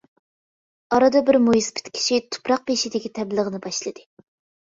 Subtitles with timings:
[0.95, 4.07] ئارىدا بىر مويسىپىت كىشى تۇپراق بېشىدىكى تەبلىغنى باشلىدى.